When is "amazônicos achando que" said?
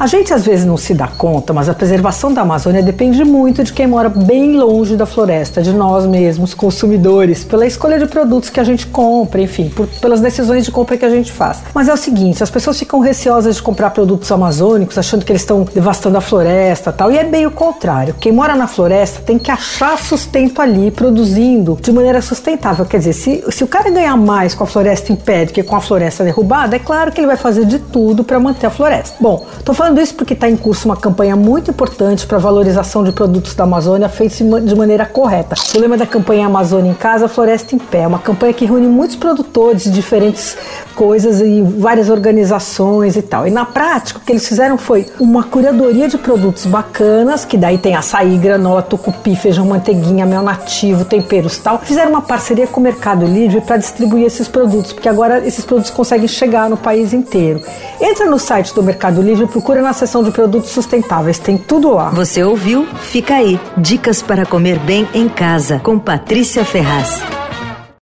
14.30-15.32